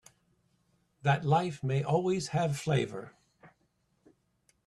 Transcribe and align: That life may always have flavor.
That 1.03 1.25
life 1.25 1.63
may 1.63 1.83
always 1.83 2.29
have 2.29 2.57
flavor. 2.57 3.13